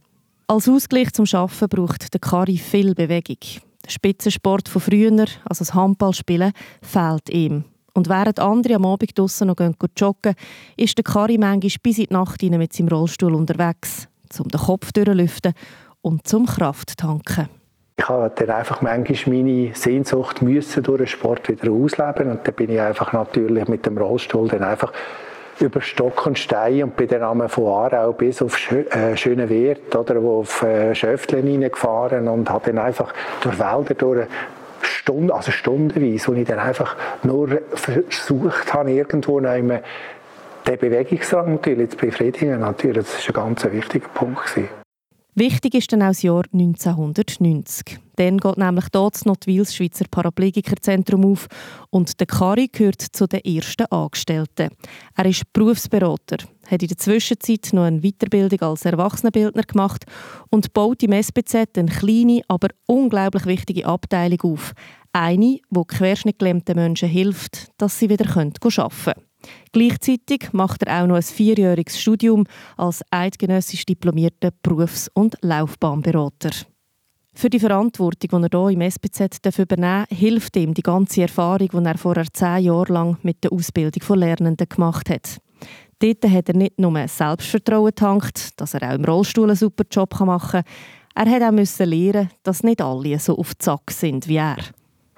Als 0.48 0.68
Ausgleich 0.68 1.12
zum 1.12 1.26
Arbeiten 1.32 1.68
braucht 1.68 2.12
der 2.12 2.20
Kari 2.20 2.56
viel 2.56 2.96
Bewegung. 2.96 3.38
Der 3.84 3.90
Spitzensport 3.90 4.68
von 4.68 4.82
früher, 4.82 5.26
also 5.44 5.60
das 5.60 5.74
Handballspielen, 5.74 6.52
fehlt 6.82 7.30
ihm. 7.30 7.62
Und 7.94 8.08
während 8.08 8.40
andere 8.40 8.74
am 8.74 8.84
Abend 8.84 9.16
draussen 9.16 9.46
noch 9.46 9.56
gehen, 9.56 9.76
joggen, 9.96 10.34
ist 10.76 10.98
der 10.98 11.04
Kari 11.04 11.38
manchmal 11.38 11.70
bis 11.80 11.98
in 11.98 12.06
die 12.06 12.12
Nacht 12.12 12.42
mit 12.42 12.72
seinem 12.72 12.88
Rollstuhl 12.88 13.34
unterwegs, 13.34 14.08
um 14.40 14.48
den 14.48 14.60
Kopf 14.60 14.90
durchlüften 14.90 15.54
und 16.02 16.26
zum 16.26 16.46
Kraft 16.46 16.96
tanken. 16.96 17.48
Ich 18.00 18.08
habe 18.08 18.32
dann 18.34 18.48
einfach 18.48 18.80
manchmal 18.80 19.36
meine 19.36 19.74
Sehnsucht 19.74 20.40
müssen 20.40 20.82
durch 20.82 20.96
den 20.96 21.06
Sport 21.06 21.50
wieder 21.50 21.70
ausleben 21.70 22.30
und 22.30 22.48
dann 22.48 22.54
bin 22.54 22.70
ich 22.70 22.80
einfach 22.80 23.12
natürlich 23.12 23.68
mit 23.68 23.84
dem 23.84 23.98
Rollstuhl 23.98 24.48
dann 24.48 24.62
einfach 24.62 24.90
über 25.60 25.82
Stock 25.82 26.24
und 26.24 26.38
Stein 26.38 26.82
und 26.82 26.96
bin 26.96 27.08
dann 27.08 27.46
von 27.50 27.66
Aarau 27.66 28.14
bis 28.14 28.40
auf 28.40 28.56
Schö 28.56 28.84
äh, 28.88 29.18
Schönewert 29.18 29.94
oder 29.94 30.22
wo 30.22 30.40
auf 30.40 30.62
äh, 30.62 30.94
Schöftlen 30.94 31.60
gefahren 31.60 32.26
und 32.26 32.48
habe 32.48 32.72
dann 32.72 32.78
einfach 32.82 33.12
durch 33.42 33.58
Wälder 33.58 33.94
durch 33.94 34.26
Stunden, 34.80 35.30
also 35.30 35.50
stundenweise, 35.50 36.28
wo 36.28 36.32
ich 36.32 36.48
dann 36.48 36.58
einfach 36.58 36.96
nur 37.22 37.48
versucht 37.74 38.72
habe, 38.72 38.92
irgendwo 38.92 39.40
den 39.40 39.82
Bewegungsdrang 40.64 41.52
natürlich 41.52 41.90
zu 41.90 41.98
befriedigen. 41.98 42.60
Natürlich, 42.60 43.04
das 43.04 43.34
war 43.34 43.44
ein 43.44 43.56
ganz 43.56 43.70
wichtiger 43.70 44.08
Punkt. 44.08 44.46
Gewesen. 44.46 44.79
Wichtig 45.34 45.74
ist 45.74 45.92
dann 45.92 46.02
auch 46.02 46.08
das 46.08 46.22
Jahr 46.22 46.42
1990. 46.52 47.98
Dann 48.16 48.38
geht 48.38 48.56
nämlich 48.58 48.88
dort 48.90 49.24
noch 49.24 49.36
das 49.36 49.74
Schweizer 49.74 50.04
Paraplegikerzentrum 50.10 51.24
auf 51.24 51.46
und 51.90 52.18
der 52.18 52.26
Kari 52.26 52.68
gehört 52.70 53.00
zu 53.00 53.26
den 53.26 53.40
ersten 53.44 53.86
Angestellten. 53.86 54.70
Er 55.16 55.24
ist 55.24 55.50
Berufsberater, 55.52 56.38
hat 56.68 56.82
in 56.82 56.88
der 56.88 56.98
Zwischenzeit 56.98 57.68
noch 57.72 57.84
eine 57.84 58.00
Weiterbildung 58.00 58.60
als 58.60 58.84
Erwachsenenbildner 58.84 59.62
gemacht 59.62 60.04
und 60.50 60.72
baut 60.72 61.02
im 61.02 61.12
SBZ 61.12 61.78
eine 61.78 61.90
kleine, 61.90 62.42
aber 62.48 62.68
unglaublich 62.86 63.46
wichtige 63.46 63.86
Abteilung 63.86 64.40
auf. 64.42 64.72
Eine, 65.12 65.60
die 65.70 65.84
querschnittgelähmten 65.86 66.76
Menschen 66.76 67.08
hilft, 67.08 67.68
dass 67.78 67.98
sie 67.98 68.10
wieder 68.10 68.28
arbeiten 68.28 68.58
können. 68.60 69.29
Gleichzeitig 69.72 70.52
macht 70.52 70.82
er 70.82 71.02
auch 71.02 71.06
noch 71.06 71.16
ein 71.16 71.22
vierjähriges 71.22 72.00
Studium 72.00 72.44
als 72.76 73.02
eidgenössisch 73.10 73.86
diplomierter 73.86 74.50
Berufs- 74.62 75.10
und 75.14 75.36
Laufbahnberater. 75.42 76.50
Für 77.32 77.48
die 77.48 77.60
Verantwortung, 77.60 78.42
die 78.42 78.52
er 78.52 78.68
hier 78.68 78.70
im 78.70 78.80
SPZ 78.80 79.58
übernehmen 79.58 80.06
darf, 80.08 80.18
hilft 80.18 80.56
ihm 80.56 80.74
die 80.74 80.82
ganze 80.82 81.22
Erfahrung, 81.22 81.68
die 81.68 81.86
er 81.86 81.98
vorher 81.98 82.26
zehn 82.32 82.64
Jahre 82.64 82.92
lang 82.92 83.18
mit 83.22 83.44
der 83.44 83.52
Ausbildung 83.52 84.02
von 84.02 84.18
Lernenden 84.18 84.68
gemacht 84.68 85.08
hat. 85.08 85.38
Dort 86.00 86.28
hat 86.28 86.48
er 86.48 86.56
nicht 86.56 86.78
nur 86.78 87.06
Selbstvertrauen 87.06 87.86
getankt, 87.86 88.60
dass 88.60 88.74
er 88.74 88.90
auch 88.90 88.94
im 88.94 89.04
Rollstuhl 89.04 89.48
einen 89.48 89.56
super 89.56 89.84
Job 89.88 90.18
machen 90.20 90.64
kann. 91.14 91.28
Er 91.28 91.52
musste 91.52 91.84
auch 91.84 91.88
lernen, 91.88 92.30
dass 92.42 92.62
nicht 92.64 92.80
alle 92.80 93.18
so 93.18 93.38
auf 93.38 93.56
Zack 93.58 93.90
sind 93.90 94.26
wie 94.26 94.36
er. 94.36 94.56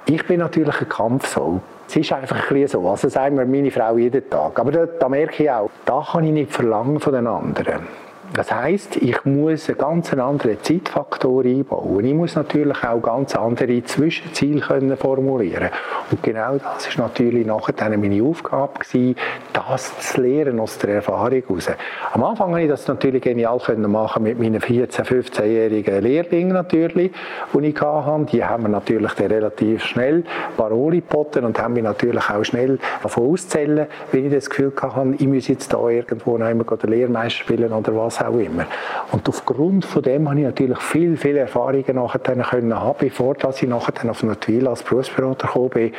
Ich 0.06 0.26
bin 0.26 0.40
natürlich 0.40 0.80
ein 0.80 0.88
Kampfsau. 0.88 1.61
Es 1.88 1.97
ist 1.97 2.12
einfach 2.12 2.50
ein 2.50 2.68
so. 2.68 2.88
Also 2.88 3.09
sagen 3.09 3.37
wir 3.38 3.47
meine 3.47 3.71
Frau 3.71 3.97
jeden 3.97 4.28
Tag. 4.28 4.59
Aber 4.59 4.73
da, 4.73 4.87
da 4.87 5.09
merke 5.09 5.44
ich 5.44 5.50
auch, 5.50 5.71
da 5.85 6.04
kann 6.11 6.25
ich 6.25 6.32
nicht 6.32 6.52
verlangen 6.52 6.99
von 6.99 7.12
den 7.12 7.26
anderen. 7.26 7.87
Das 8.35 8.50
heißt, 8.50 8.97
ich 8.97 9.25
muss 9.25 9.69
einen 9.69 9.79
ganz 9.79 10.12
anderen 10.14 10.62
Zeitfaktor 10.62 11.45
einbauen. 11.45 12.05
Ich 12.05 12.14
muss 12.14 12.35
natürlich 12.35 12.83
auch 12.83 13.02
ganz 13.02 13.37
andere 13.37 13.83
Zwischenziele 13.85 14.61
können 14.61 14.97
formulieren. 14.97 15.69
Und 16.11 16.23
genau 16.23 16.57
das 16.57 16.87
ist 16.87 16.99
natürlich 16.99 17.47
nachher 17.47 17.97
meine 17.99 18.23
Aufgabe 18.23 18.79
gewesen, 18.79 19.17
das 19.52 19.99
zu 19.99 20.23
lernen 20.23 20.61
aus 20.61 20.79
der 20.79 20.97
Erfahrung 20.97 21.43
heraus. 21.43 21.69
Am 22.12 22.25
Anfang 22.25 22.50
konnte 22.52 22.62
ich 22.62 22.71
das 22.71 22.88
natürlich 22.88 23.23
genial 23.23 23.61
machen 23.76 24.23
mit 24.23 24.38
meinen 24.38 24.61
14-, 24.61 25.05
15-jährigen 25.05 26.02
Lehrlingen 26.02 26.52
natürlich, 26.52 27.12
die 27.52 27.67
ich 27.67 27.81
hatte. 27.81 28.26
Die 28.33 28.45
haben 28.45 28.62
mir 28.62 28.69
natürlich 28.71 29.19
relativ 29.19 29.85
schnell 29.85 30.25
Paroli 30.57 31.00
geboten 31.00 31.45
und 31.45 31.59
haben 31.59 31.75
mich 31.75 31.83
natürlich 31.83 32.31
auch 32.31 32.45
schnell 32.45 32.79
davon 33.02 33.33
auszählen, 33.33 33.87
wenn 34.11 34.26
ich 34.26 34.33
das 34.33 34.49
Gefühl 34.49 34.73
hatte, 34.81 35.14
ich 35.19 35.26
muss 35.26 35.49
jetzt 35.49 35.73
da 35.73 35.87
irgendwo 35.88 36.38
noch 36.38 36.47
einmal 36.47 36.67
den 36.79 36.91
Lehrmeister 36.91 37.41
spielen 37.45 37.73
oder 37.73 37.95
was 37.95 38.12
auch 38.21 38.38
immer. 38.38 38.66
Und 39.12 39.28
aufgrund 39.28 39.85
von 39.85 40.02
dem 40.02 40.28
habe 40.28 40.40
ich 40.40 40.47
natürlich 40.47 40.78
viel, 40.78 41.16
viel 41.16 41.37
Erfahrungen 41.37 41.95
nachher 41.95 42.21
können 42.21 42.75
haben, 42.75 42.99
bevor 42.99 43.37
ich 43.37 43.62
nachher 43.69 44.11
auf 44.11 44.23
Notwil 44.23 44.66
als 44.66 44.83
Berufsberater 44.83 45.47
gekommen 45.47 45.71
bin. 45.71 45.92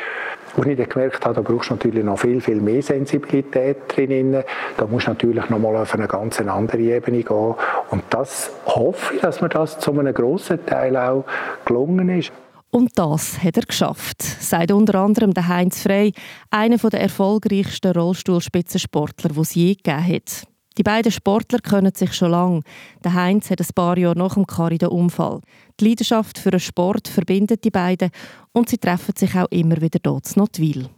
Und 0.56 0.68
ich 0.68 0.76
dann 0.76 0.88
gemerkt 0.88 1.24
habe, 1.24 1.34
da 1.34 1.40
brauchst 1.40 1.70
du 1.70 1.74
natürlich 1.74 2.04
noch 2.04 2.18
viel, 2.18 2.40
viel 2.40 2.60
mehr 2.60 2.80
Sensibilität 2.80 3.78
drin. 3.88 4.44
Da 4.76 4.86
musst 4.86 5.06
du 5.06 5.10
natürlich 5.10 5.48
noch 5.50 5.58
mal 5.58 5.76
auf 5.76 5.94
eine 5.94 6.06
ganz 6.06 6.40
andere 6.40 6.78
Ebene 6.78 7.22
gehen. 7.22 7.54
Und 7.90 8.04
das 8.10 8.50
hoffe 8.66 9.14
ich, 9.16 9.20
dass 9.20 9.40
mir 9.40 9.48
das 9.48 9.80
zu 9.80 9.90
einem 9.90 10.14
grossen 10.14 10.64
Teil 10.64 10.96
auch 10.96 11.24
gelungen 11.64 12.08
ist. 12.08 12.32
Und 12.74 12.90
das 12.96 13.40
hat 13.40 13.56
er 13.56 13.62
geschafft, 13.62 14.20
sagt 14.20 14.72
unter 14.72 14.96
anderem 14.96 15.32
der 15.32 15.46
Heinz 15.46 15.82
Frey, 15.82 16.12
einer 16.50 16.76
der 16.76 17.00
erfolgreichsten 17.02 17.92
Rollstuhlspitzensportler, 17.92 19.30
die 19.30 19.40
es 19.40 19.54
je 19.54 19.74
gegeben 19.74 20.08
hat. 20.08 20.53
Die 20.76 20.82
beiden 20.82 21.12
Sportler 21.12 21.60
kennen 21.60 21.94
sich 21.94 22.14
schon 22.14 22.32
lange. 22.32 22.60
Der 23.04 23.14
Heinz 23.14 23.48
hat 23.48 23.60
ein 23.60 23.66
paar 23.76 23.96
Jahre 23.96 24.18
nach 24.18 24.34
dem 24.34 24.44
Kari 24.44 24.76
den 24.76 24.88
Unfall. 24.88 25.40
Die 25.78 25.88
Leidenschaft 25.88 26.36
für 26.36 26.50
den 26.50 26.58
Sport 26.58 27.06
verbindet 27.06 27.62
die 27.62 27.70
beiden 27.70 28.10
und 28.52 28.68
sie 28.68 28.78
treffen 28.78 29.14
sich 29.16 29.36
auch 29.38 29.46
immer 29.50 29.80
wieder 29.80 30.00
dort 30.02 30.26
in 30.34 30.40
Notwil. 30.40 30.88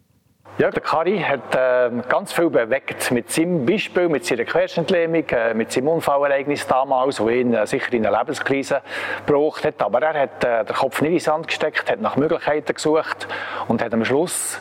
Ja, 0.56 0.70
der 0.70 0.80
Kari 0.80 1.18
hat 1.18 1.54
äh, 1.54 1.90
ganz 2.08 2.32
viel 2.32 2.48
bewegt 2.48 3.10
mit 3.10 3.30
seinem 3.30 3.66
Beispiel, 3.66 4.08
mit 4.08 4.24
seiner 4.24 4.46
Querschnittlähmung, 4.46 5.28
äh, 5.28 5.52
mit 5.52 5.70
seinem 5.70 5.88
Unfallereignis 5.88 6.66
damals, 6.66 7.20
wo 7.20 7.28
ihn 7.28 7.52
äh, 7.52 7.66
sicher 7.66 7.92
in 7.92 8.06
eine 8.06 8.16
Lebenskrise 8.16 8.80
gebracht 9.26 9.66
hat. 9.66 9.82
Aber 9.82 10.00
er 10.00 10.22
hat 10.22 10.42
äh, 10.42 10.64
den 10.64 10.74
Kopf 10.74 11.02
nicht 11.02 11.10
in 11.10 11.16
den 11.16 11.20
Sand 11.20 11.48
gesteckt, 11.48 11.90
hat 11.90 12.00
nach 12.00 12.16
Möglichkeiten 12.16 12.72
gesucht 12.72 13.28
und 13.68 13.82
hat 13.82 13.92
am 13.92 14.06
Schluss 14.06 14.58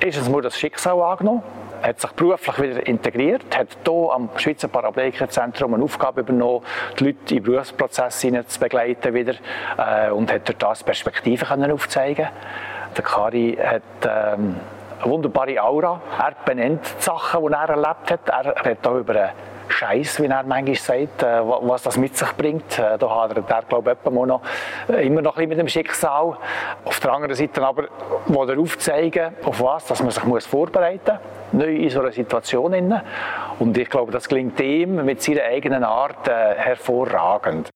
ist 0.00 0.18
es 0.18 0.28
nur 0.28 0.42
das 0.42 0.58
Schicksal 0.58 1.00
angenommen 1.00 1.42
hat 1.82 2.00
sich 2.00 2.10
beruflich 2.12 2.58
wieder 2.60 2.86
integriert, 2.86 3.56
hat 3.56 3.68
hier 3.84 4.12
am 4.12 4.28
Schweizer 4.36 4.68
Paraplegikerzentrum 4.68 5.74
eine 5.74 5.84
Aufgabe 5.84 6.20
übernommen, 6.20 6.64
die 6.98 7.04
Leute 7.04 7.34
in 7.36 7.42
Berufsprozesse 7.42 8.46
zu 8.46 8.60
begleiten 8.60 9.14
wieder 9.14 9.34
äh, 9.78 10.10
und 10.10 10.32
hat 10.32 10.48
durch 10.48 10.58
das 10.58 10.84
Perspektiven 10.84 11.46
können 11.48 11.70
aufzeigen. 11.70 12.28
Der 12.96 13.04
Kari 13.04 13.56
hat 13.62 13.82
ähm, 14.04 14.56
eine 15.00 15.10
wunderbare 15.10 15.62
Aura. 15.62 16.00
Er 16.18 16.34
benennt 16.44 16.82
die 16.98 17.02
Sachen, 17.02 17.46
die 17.46 17.52
er 17.52 17.68
erlebt 17.68 18.10
hat. 18.10 18.28
Er 18.28 18.64
redet 18.64 18.86
auch 18.86 18.96
über 18.96 19.14
einen 19.14 19.30
Scheiß, 19.70 20.20
wie 20.20 20.26
er 20.26 20.42
manchmal 20.42 20.74
sagt, 20.74 21.22
äh, 21.22 21.40
was 21.42 21.82
das 21.82 21.96
mit 21.96 22.16
sich 22.16 22.30
bringt. 22.32 22.78
Äh, 22.78 22.98
da 22.98 23.22
hat 23.22 23.36
er, 23.36 23.62
glaube 23.62 23.96
ich, 24.04 24.10
noch, 24.10 24.42
äh, 24.88 25.06
immer 25.06 25.22
noch 25.22 25.36
ein 25.36 25.48
bisschen 25.48 25.48
mit 25.48 25.58
dem 25.58 25.68
Schicksal. 25.68 26.36
Auf 26.84 27.00
der 27.00 27.12
anderen 27.12 27.34
Seite 27.34 27.62
aber, 27.62 27.84
wo 28.26 28.44
er 28.44 28.58
aufzeigen, 28.58 29.34
auf 29.44 29.60
was, 29.60 29.86
dass 29.86 30.02
man 30.02 30.10
sich 30.10 30.24
muss 30.24 30.46
vorbereiten 30.46 31.18
muss, 31.52 31.62
neu 31.64 31.74
in 31.76 31.90
so 31.90 32.00
einer 32.00 32.12
Situation. 32.12 33.00
Und 33.58 33.78
ich 33.78 33.88
glaube, 33.88 34.12
das 34.12 34.28
klingt 34.28 34.60
ihm 34.60 35.04
mit 35.04 35.22
seiner 35.22 35.44
eigenen 35.44 35.84
Art 35.84 36.28
hervorragend. 36.28 37.70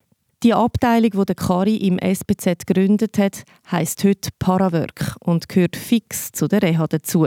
Die 0.45 0.53
Abteilung, 0.53 1.11
die 1.11 1.25
der 1.25 1.35
Kari 1.37 1.77
im 1.77 1.99
SBZ 1.99 2.67
gegründet 2.67 3.17
hat, 3.17 3.45
heisst 3.73 4.05
heute 4.05 4.29
Parawork 4.39 5.17
und 5.21 5.49
gehört 5.49 5.75
fix 5.75 6.33
zu 6.33 6.49
der 6.49 6.61
Reha 6.61 6.87
dazu. 6.87 7.27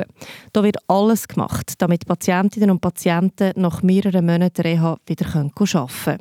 Da 0.54 0.62
wird 0.62 0.78
alles 0.88 1.28
gemacht, 1.28 1.74
damit 1.80 2.06
Patientinnen 2.06 2.70
und 2.70 2.80
Patienten 2.80 3.60
nach 3.60 3.82
mehreren 3.82 4.24
Monaten 4.24 4.62
Reha 4.62 5.00
wieder 5.08 5.26
arbeiten 5.34 5.52
können. 5.56 6.20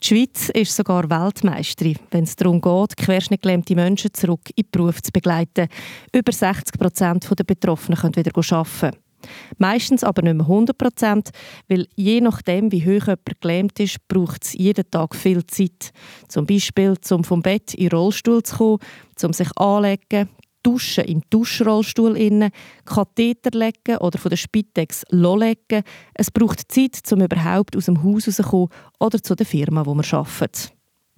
Die 0.00 0.06
Schweiz 0.06 0.48
ist 0.50 0.76
sogar 0.76 1.10
Weltmeisterin, 1.10 1.98
wenn 2.12 2.22
es 2.22 2.36
darum 2.36 2.60
geht, 2.60 2.96
querschnittgelähmte 2.96 3.74
Menschen 3.74 4.14
zurück 4.14 4.50
in 4.54 4.62
den 4.62 4.70
Beruf 4.70 5.02
zu 5.02 5.10
begleiten. 5.10 5.66
Über 6.14 6.30
60 6.30 6.78
Prozent 6.78 7.28
der 7.36 7.42
Betroffenen 7.42 7.98
können 7.98 8.14
wieder 8.14 8.30
arbeiten. 8.36 8.96
Meistens 9.58 10.04
aber 10.04 10.22
nicht 10.22 10.36
mehr 10.36 10.46
100 10.46 10.76
Prozent, 10.76 11.30
weil 11.68 11.86
je 11.96 12.20
nachdem, 12.20 12.72
wie 12.72 12.82
hoch 12.82 13.06
jemand 13.06 13.40
gelähmt 13.40 13.80
ist, 13.80 14.06
braucht 14.08 14.44
es 14.44 14.52
jeden 14.54 14.90
Tag 14.90 15.14
viel 15.14 15.46
Zeit. 15.46 15.92
Zum 16.28 16.46
Beispiel, 16.46 16.94
um 17.10 17.24
vom 17.24 17.42
Bett 17.42 17.74
in 17.74 17.88
den 17.88 17.98
Rollstuhl 17.98 18.42
zu 18.42 18.56
kommen, 18.56 18.78
um 19.22 19.32
sich 19.32 19.48
anzulegen, 19.56 20.28
duschen 20.62 21.04
im 21.04 21.22
Duschrollstuhl 21.30 22.16
innen, 22.16 22.50
Katheter 22.84 23.56
legen 23.56 23.98
oder 23.98 24.18
von 24.18 24.30
der 24.30 24.36
Spitex 24.36 25.04
legen. 25.10 25.82
Es 26.14 26.30
braucht 26.30 26.70
Zeit, 26.70 27.00
um 27.12 27.22
überhaupt 27.22 27.76
aus 27.76 27.86
dem 27.86 28.02
Haus 28.02 28.26
rauszukommen 28.28 28.68
oder 28.98 29.22
zu 29.22 29.34
der 29.34 29.46
Firma, 29.46 29.86
wo 29.86 29.94
man 29.94 30.04
arbeitet. 30.10 30.72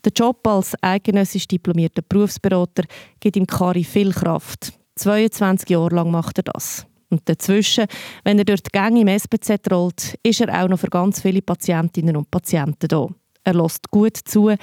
Der 0.05 0.13
Job 0.13 0.47
als 0.47 0.75
eidgenössisch 0.81 1.47
diplomierter 1.47 2.03
Berufsberater 2.03 2.85
gibt 3.19 3.37
ihm 3.37 3.47
Kari 3.47 3.85
viel 3.85 4.13
Kraft. 4.13 4.73
22 4.97 5.69
Jahre 5.69 5.95
lang 5.95 6.11
macht 6.11 6.39
er 6.39 6.45
das. 6.45 6.87
Und 7.11 7.29
dazwischen, 7.29 7.87
wenn 8.25 8.39
er 8.39 8.45
durch 8.45 8.63
die 8.63 8.71
Gänge 8.71 9.01
im 9.01 9.09
SBZ 9.09 9.71
rollt, 9.71 10.19
ist 10.23 10.41
er 10.41 10.63
auch 10.63 10.69
noch 10.69 10.79
für 10.79 10.89
ganz 10.89 11.21
viele 11.21 11.43
Patientinnen 11.43 12.17
und 12.17 12.31
Patienten 12.31 12.89
da. 12.89 13.09
Er 13.43 13.55
lässt 13.55 13.91
gut 13.91 14.17
zu, 14.17 14.55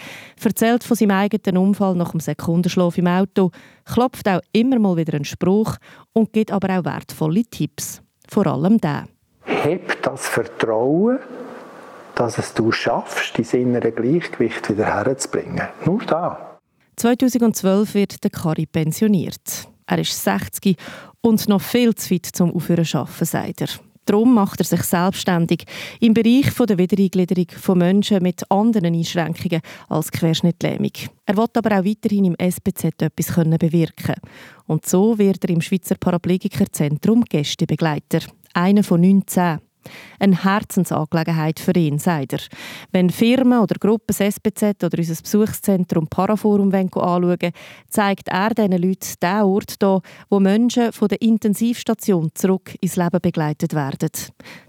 erzählt 0.42 0.84
von 0.84 0.96
seinem 0.96 1.12
eigenen 1.12 1.58
Unfall 1.58 1.96
nach 1.96 2.12
dem 2.12 2.20
Sekundenschlaf 2.20 2.98
im 2.98 3.08
Auto, 3.08 3.52
klopft 3.86 4.28
auch 4.30 4.40
immer 4.54 4.80
mal 4.80 4.96
wieder 4.98 5.16
einen 5.16 5.26
Spruch 5.26 5.78
und 6.14 6.32
gibt 6.32 6.52
aber 6.52 6.80
auch 6.80 6.86
wertvolle 6.86 7.44
Tipps. 7.44 8.02
Vor 8.30 8.46
allem 8.46 8.80
der. 8.80 9.08
Heb 9.44 10.02
das 10.04 10.28
Vertrauen, 10.28 11.20
dass 12.16 12.38
es 12.38 12.54
du 12.54 12.72
schaffst, 12.72 13.38
dein 13.38 13.62
innere 13.62 13.92
Gleichgewicht 13.92 14.70
wieder 14.70 14.86
herzubringen. 14.86 15.68
Nur 15.86 16.00
da. 16.04 16.60
2012 16.98 17.94
wird 17.94 18.24
der 18.24 18.32
Kari 18.32 18.66
pensioniert. 18.66 19.68
Er 19.88 20.00
ist 20.00 20.24
60 20.24 20.78
und 21.22 21.48
noch 21.50 21.62
viel 21.62 21.96
zu 21.96 22.14
weit 22.14 22.26
zum 22.26 22.54
Aufhören 22.54 22.86
zu 22.86 23.00
arbeiten, 23.00 23.26
sagt 23.26 23.62
er. 23.62 23.68
Darum 24.08 24.36
macht 24.36 24.62
er 24.62 24.66
sich 24.66 24.84
selbstständig 24.84 25.66
im 26.00 26.14
Bereich 26.14 26.54
der 26.54 26.78
Wiedereingliederung 26.78 27.48
von 27.50 27.78
Menschen 27.78 28.24
mit 28.24 28.50
anderen 28.50 28.96
Einschränkungen 28.96 29.62
als 29.90 30.12
Querschnittlähmung. 30.12 30.92
Er 31.26 31.36
will 31.36 31.48
aber 31.54 31.78
auch 31.78 31.84
weiterhin 31.84 32.24
im 32.24 32.36
SBZ 32.40 33.02
etwas 33.02 33.36
bewirken 33.60 34.16
Und 34.66 34.86
so 34.86 35.18
wird 35.18 35.44
er 35.44 35.50
im 35.50 35.60
Schweizer 35.60 35.96
Paraplegikerzentrum 35.96 37.26
Gästebegleiter. 37.26 38.20
Einer 38.54 38.84
von 38.84 39.02
19. 39.02 39.60
Eine 40.20 40.44
Herzensangelegenheit 40.44 41.60
für 41.60 41.74
ihn, 41.74 42.00
sagt 42.00 42.34
er. 42.34 42.40
Wenn 42.92 43.10
Firmen 43.10 43.60
oder 43.60 43.76
Gruppen 43.80 44.08
das 44.08 44.20
SBZ 44.20 44.84
oder 44.84 44.98
unser 44.98 45.22
Besuchszentrum 45.22 46.08
Paraforum 46.08 46.74
anschauen 46.74 47.52
zeigt 47.90 48.28
er 48.28 48.50
diesen 48.50 48.82
Leuten 48.82 49.16
den 49.22 49.42
Ort 49.42 49.76
hier, 49.80 50.02
wo 50.30 50.40
Menschen 50.40 50.92
von 50.92 51.08
der 51.08 51.22
Intensivstation 51.22 52.30
zurück 52.34 52.76
ins 52.82 52.96
Leben 52.96 53.22
begleitet 53.22 53.74
werden. 53.74 54.10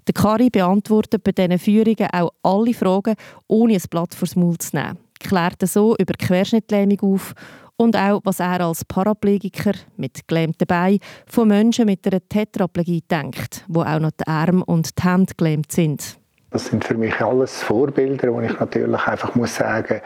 Der 0.07 0.15
Kari 0.15 0.51
beantwortet 0.51 1.23
bei 1.25 1.33
diesen 1.33 1.59
Führungen 1.59 2.09
auch 2.13 2.33
alle 2.43 2.75
Fragen, 2.75 3.15
ohne 3.47 3.75
ein 3.75 3.83
Blatt 3.91 4.15
vors 4.15 4.37
Maul 4.37 4.59
zu 4.59 4.77
nehmen. 4.77 4.99
Klärt 5.21 5.67
so 5.69 5.97
über 5.97 6.15
Querschnittlähmung 6.15 7.01
auf 7.01 7.35
und 7.79 7.97
auch, 7.97 8.21
was 8.25 8.41
er 8.41 8.61
als 8.61 8.85
Paraplegiker 8.85 9.73
mit 9.97 10.29
gelähmten 10.29 10.67
Beinen 10.67 10.99
von 11.27 11.49
Menschen 11.49 11.87
mit 11.87 12.07
einer 12.07 12.21
Tetraplegie 12.29 13.03
denkt, 13.11 13.65
wo 13.69 13.83
auch 13.83 14.01
noch 14.01 14.11
die 14.11 14.27
Arme 14.27 14.65
und 14.65 14.99
die 14.99 15.03
Hände 15.03 15.33
gelähmt 15.37 15.73
sind. 15.73 16.19
Das 16.51 16.67
sind 16.67 16.83
für 16.83 16.95
mich 16.95 17.21
alles 17.21 17.63
Vorbilder, 17.63 18.33
wo 18.33 18.41
ich 18.41 18.59
natürlich 18.59 19.07
einfach 19.07 19.35
muss 19.35 19.57
sagen, 19.57 20.01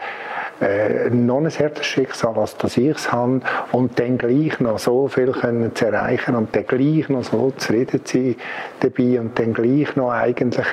äh, 0.61 1.09
noch 1.09 1.37
ein 1.37 1.49
härteres 1.49 1.85
Schicksal, 1.85 2.37
als 2.37 2.57
das 2.57 2.77
ich 2.77 2.89
es 2.89 3.11
habe, 3.11 3.39
und 3.71 3.97
dann 3.97 4.17
gleich 4.17 4.59
noch 4.59 4.77
so 4.77 5.07
viel 5.07 5.31
können 5.31 5.73
zu 5.73 5.85
erreichen 5.85 6.35
und 6.35 6.53
dann 6.53 6.67
gleich 6.67 7.07
noch 7.07 7.23
so 7.23 7.51
zufrieden 7.51 8.01
sein 8.03 8.35
dabei 8.81 9.21
und 9.21 9.39
dann 9.39 9.53
gleich 9.53 9.95
noch 9.95 10.11
eigentlich 10.11 10.67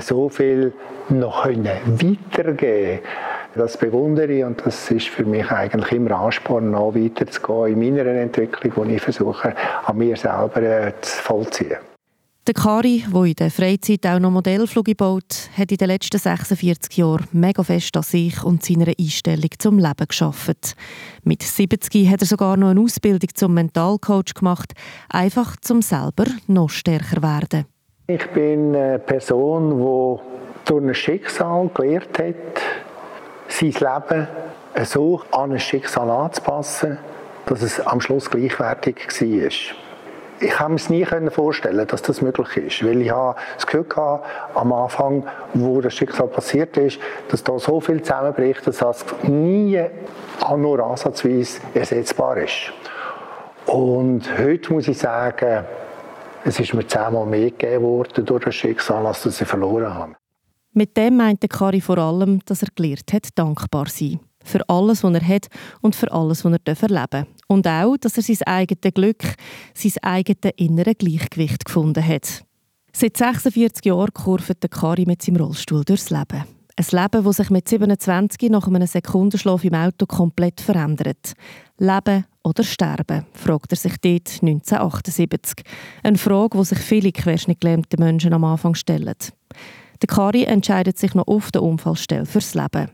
so 0.00 0.30
viel 0.30 0.72
noch 1.10 1.42
können 1.42 1.68
weitergeben 1.86 3.00
das 3.54 3.76
bewundere 3.76 4.32
ich 4.32 4.44
und 4.44 4.64
das 4.64 4.90
ist 4.90 5.08
für 5.08 5.24
mich 5.24 5.50
eigentlich 5.50 5.92
immer 5.92 6.12
Ansporn, 6.12 6.70
noch 6.70 6.94
weiterzugehen 6.94 7.80
in 7.82 7.94
meiner 7.94 8.10
Entwicklung, 8.10 8.88
die 8.88 8.94
ich 8.94 9.02
versuche, 9.02 9.54
an 9.84 9.98
mir 9.98 10.16
selber 10.16 10.62
äh, 10.62 10.92
zu 11.00 11.22
vollziehen. 11.22 11.78
Der 12.46 12.54
Kari, 12.54 13.04
der 13.14 13.24
in 13.24 13.34
der 13.34 13.50
Freizeit 13.50 14.06
auch 14.06 14.18
noch 14.18 14.30
Modellflüge 14.30 14.94
baut, 14.94 15.50
hat 15.56 15.70
in 15.70 15.76
den 15.76 15.88
letzten 15.88 16.18
46 16.18 16.96
Jahren 16.96 17.28
mega 17.32 17.62
fest 17.62 17.94
an 17.96 18.02
sich 18.02 18.42
und 18.42 18.64
seiner 18.64 18.92
Einstellung 18.98 19.50
zum 19.58 19.78
Leben 19.78 20.06
geschafft. 20.08 20.74
Mit 21.22 21.42
70 21.42 22.08
hat 22.10 22.22
er 22.22 22.26
sogar 22.26 22.56
noch 22.56 22.70
eine 22.70 22.80
Ausbildung 22.80 23.28
zum 23.34 23.54
Mentalcoach 23.54 24.34
gemacht, 24.34 24.72
einfach 25.10 25.56
zum 25.60 25.82
selber 25.82 26.24
noch 26.46 26.70
stärker 26.70 27.22
werden. 27.22 27.66
Ich 28.06 28.26
bin 28.30 28.74
eine 28.74 28.98
Person, 28.98 29.78
die 29.78 30.64
durch 30.64 30.82
ein 30.82 30.94
Schicksal 30.94 31.70
gelernt 31.74 32.18
hat, 32.18 32.60
sein 33.52 33.70
Leben 33.70 34.28
so 34.84 35.22
an 35.32 35.52
ein 35.52 35.58
Schicksal 35.58 36.10
anzupassen, 36.10 36.98
dass 37.46 37.62
es 37.62 37.80
am 37.80 38.00
Schluss 38.00 38.30
gleichwertig 38.30 39.08
war. 39.08 39.76
Ich 40.42 40.50
kann 40.52 40.72
mir 40.72 40.76
es 40.76 40.88
nie 40.88 41.04
vorstellen, 41.30 41.86
dass 41.86 42.00
das 42.00 42.22
möglich 42.22 42.56
ist, 42.56 42.86
weil 42.86 43.02
ich 43.02 43.10
habe 43.10 43.38
das 43.56 43.66
Gefühl 43.66 43.84
hatte, 43.94 44.24
am 44.54 44.72
Anfang, 44.72 45.26
wo 45.52 45.82
das 45.82 45.94
Schicksal 45.94 46.28
passiert 46.28 46.76
ist, 46.78 46.98
dass 47.28 47.44
da 47.44 47.58
so 47.58 47.78
viel 47.80 48.02
zusammenbricht, 48.02 48.66
dass 48.66 48.78
das 48.78 49.04
nie 49.22 49.84
nur 50.56 50.80
ansatzweise 50.80 51.60
ersetzbar 51.74 52.38
ist. 52.38 52.72
Und 53.66 54.22
heute 54.38 54.72
muss 54.72 54.88
ich 54.88 54.98
sagen, 54.98 55.64
es 56.44 56.58
ist 56.58 56.72
mir 56.72 56.86
zehnmal 56.86 57.26
mehr 57.26 57.50
gegeben 57.50 57.84
worden 57.84 58.24
durch 58.24 58.44
das 58.44 58.54
Schicksal, 58.54 59.06
als 59.06 59.22
dass 59.22 59.40
ich 59.40 59.46
verloren 59.46 59.94
habe. 59.94 60.14
Mit 60.72 60.96
dem 60.96 61.16
meinte 61.16 61.48
Kari 61.48 61.80
vor 61.80 61.98
allem, 61.98 62.40
dass 62.44 62.62
er 62.62 62.68
gelernt 62.74 63.12
hat, 63.12 63.28
dankbar 63.34 63.86
zu 63.86 64.04
sein. 64.04 64.20
Für 64.44 64.66
alles, 64.68 65.02
was 65.02 65.14
er 65.14 65.26
hat 65.26 65.48
und 65.80 65.96
für 65.96 66.10
alles, 66.12 66.44
was 66.44 66.52
er 66.52 66.82
erleben 66.82 67.06
darf. 67.10 67.26
Und 67.48 67.66
auch, 67.66 67.96
dass 67.96 68.16
er 68.16 68.22
sein 68.22 68.46
eigenes 68.46 68.94
Glück, 68.94 69.22
sein 69.74 69.92
eigenes 70.02 70.52
innere 70.56 70.94
Gleichgewicht 70.94 71.64
gefunden 71.64 72.06
hat. 72.06 72.44
Seit 72.92 73.16
46 73.16 73.84
Jahren 73.84 74.14
kurvet 74.14 74.70
Kari 74.70 75.04
mit 75.06 75.22
seinem 75.22 75.42
Rollstuhl 75.42 75.84
durchs 75.84 76.10
Leben. 76.10 76.44
Ein 76.76 76.86
Leben, 77.02 77.24
das 77.24 77.36
sich 77.36 77.50
mit 77.50 77.68
27 77.68 78.48
nach 78.50 78.66
einem 78.66 78.86
Sekundenschlaf 78.86 79.64
im 79.64 79.74
Auto 79.74 80.06
komplett 80.06 80.60
verändert. 80.60 81.34
Leben 81.78 82.24
oder 82.42 82.62
sterben, 82.62 83.26
fragt 83.34 83.72
er 83.72 83.76
sich 83.76 83.96
dort 84.00 84.28
1978. 84.42 85.64
Eine 86.02 86.16
Frage, 86.16 86.56
die 86.56 86.64
sich 86.64 86.78
viele 86.78 87.12
querschnittgelähmte 87.12 87.98
Menschen 87.98 88.32
am 88.32 88.44
Anfang 88.44 88.74
stellen. 88.74 89.14
Der 90.02 90.06
Kari 90.06 90.44
entscheidet 90.44 90.98
sich 90.98 91.14
noch 91.14 91.26
auf 91.26 91.50
der 91.50 91.62
Unfallstelle 91.62 92.24
fürs 92.24 92.54
Leben. 92.54 92.90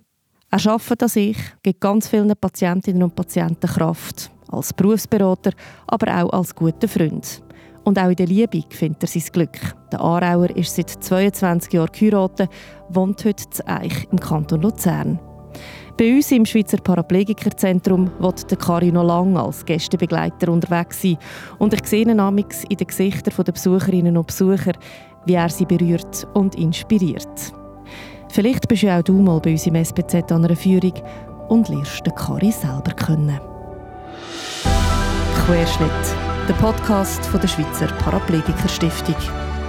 Er 0.51 0.67
arbeitet 0.67 1.03
an 1.03 1.09
sich, 1.09 1.37
gibt 1.63 1.81
ganz 1.81 2.09
vielen 2.09 2.33
Patientinnen 2.41 3.03
und 3.03 3.15
Patienten 3.15 3.69
Kraft. 3.69 4.31
Als 4.49 4.73
Berufsberater, 4.73 5.53
aber 5.87 6.23
auch 6.23 6.33
als 6.33 6.55
guter 6.55 6.89
Freund. 6.89 7.43
Und 7.85 7.99
auch 7.99 8.09
in 8.09 8.17
der 8.17 8.27
Liebe 8.27 8.63
findet 8.71 9.05
er 9.05 9.09
sein 9.09 9.23
Glück. 9.33 9.59
Der 9.93 10.01
Aarauer 10.01 10.51
ist 10.51 10.75
seit 10.75 10.91
22 10.91 11.73
Jahren 11.73 11.93
geheiratet, 11.93 12.51
wohnt 12.89 13.25
heute 13.25 13.49
zu 13.51 13.67
Eich 13.67 14.09
im 14.11 14.19
Kanton 14.19 14.63
Luzern. 14.63 15.21
Bei 15.97 16.15
uns 16.15 16.31
im 16.31 16.45
Schweizer 16.45 16.77
Paraplegikerzentrum 16.77 18.11
wird 18.19 18.51
der 18.51 18.59
Kari 18.59 18.93
noch 18.93 19.05
lange 19.05 19.41
als 19.41 19.65
Gästebegleiter 19.65 20.53
unterwegs 20.53 21.01
sein. 21.01 21.17
Und 21.59 21.73
ich 21.73 21.87
sehe 21.87 22.03
ihn 22.03 22.19
in 22.19 22.77
den 22.77 22.87
Gesichtern 22.87 23.33
der 23.45 23.53
Besucherinnen 23.53 24.17
und 24.17 24.27
Besucher, 24.27 24.73
wie 25.26 25.35
er 25.35 25.49
sie 25.49 25.66
berührt 25.66 26.26
und 26.35 26.54
inspiriert. 26.54 27.52
Vielleicht 28.33 28.68
bist 28.68 28.83
ja 28.83 28.99
auch 28.99 29.02
du 29.02 29.14
mal 29.14 29.40
bei 29.40 29.52
uns 29.52 29.66
im 29.66 29.75
SPZ 29.75 30.30
an 30.33 30.45
einer 30.45 30.56
Führung 30.56 30.95
und 31.49 31.68
lernst 31.68 32.06
den 32.06 32.14
Kari 32.14 32.50
selber 32.50 32.92
kennen. 32.92 33.40
Querschnitt, 35.47 35.90
der 36.49 36.54
Podcast 36.54 37.25
von 37.26 37.40
der 37.40 37.49
Schweizer 37.49 37.87
Paraplegiker 37.99 38.68
Stiftung. 38.68 39.14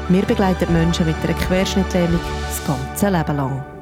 Wir 0.10 0.24
begleiten 0.24 0.72
Menschen 0.74 1.06
mit 1.06 1.16
einer 1.24 1.34
Querschnittlähmung 1.34 2.20
das 2.48 2.66
ganze 2.66 3.10
Leben 3.10 3.38
lang. 3.38 3.77